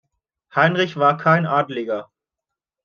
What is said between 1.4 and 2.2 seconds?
Adeliger.